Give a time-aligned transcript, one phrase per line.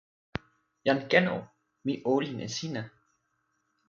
[0.85, 1.37] jan Ken o,
[1.85, 2.83] mi olin e sina.